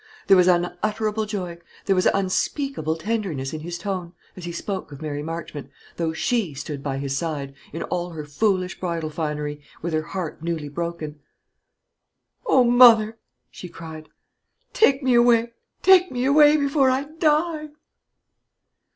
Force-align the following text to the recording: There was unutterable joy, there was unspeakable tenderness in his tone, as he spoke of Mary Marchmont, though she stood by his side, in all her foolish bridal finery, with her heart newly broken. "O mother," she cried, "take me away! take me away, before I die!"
There 0.25 0.35
was 0.37 0.47
unutterable 0.47 1.27
joy, 1.27 1.59
there 1.85 1.95
was 1.95 2.07
unspeakable 2.07 2.95
tenderness 2.95 3.53
in 3.53 3.59
his 3.59 3.77
tone, 3.77 4.13
as 4.35 4.45
he 4.45 4.51
spoke 4.51 4.91
of 4.91 4.99
Mary 4.99 5.21
Marchmont, 5.21 5.69
though 5.97 6.11
she 6.11 6.55
stood 6.55 6.81
by 6.81 6.97
his 6.97 7.15
side, 7.15 7.53
in 7.71 7.83
all 7.83 8.09
her 8.09 8.25
foolish 8.25 8.79
bridal 8.79 9.11
finery, 9.11 9.61
with 9.83 9.93
her 9.93 10.01
heart 10.01 10.41
newly 10.41 10.69
broken. 10.69 11.19
"O 12.47 12.63
mother," 12.63 13.19
she 13.51 13.69
cried, 13.69 14.09
"take 14.73 15.03
me 15.03 15.13
away! 15.13 15.51
take 15.83 16.09
me 16.11 16.25
away, 16.25 16.57
before 16.57 16.89
I 16.89 17.03
die!" 17.03 17.69